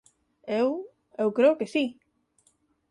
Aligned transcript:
Eu… 0.61 0.69
Eu 1.21 1.29
creo 1.37 1.57
que 1.59 1.71
si. 1.73 1.85